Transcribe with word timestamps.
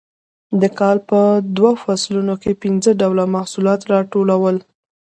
د 0.61 0.63
کال 0.79 0.97
په 1.09 1.19
دوو 1.57 1.71
فصلونو 1.83 2.33
کې 2.41 2.59
پنځه 2.63 2.91
ډوله 3.01 3.23
محصولات 3.35 3.81
راټولول 3.93 4.55